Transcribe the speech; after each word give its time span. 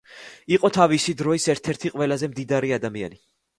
იყო 0.55 0.71
თავისი 0.77 1.15
დროის 1.19 1.45
ერთ-ერთი 1.55 1.93
ყველაზე 1.99 2.33
მდიდარი 2.35 2.75
ადმაიანი. 2.81 3.25